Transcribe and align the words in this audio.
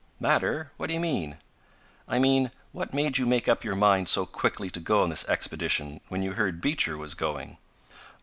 "Matter? 0.19 0.71
What 0.77 0.87
do 0.87 0.95
you 0.95 0.99
mean?" 0.99 1.37
"I 2.07 2.17
mean 2.17 2.49
what 2.71 2.91
made 2.91 3.19
you 3.19 3.27
make 3.27 3.47
up 3.47 3.63
your 3.63 3.75
mind 3.75 4.09
so 4.09 4.25
quickly 4.25 4.71
to 4.71 4.79
go 4.79 5.03
on 5.03 5.11
this 5.11 5.29
expedition 5.29 6.01
when 6.07 6.23
you 6.23 6.31
heard 6.33 6.59
Beecher 6.59 6.97
was 6.97 7.13
going?" 7.13 7.59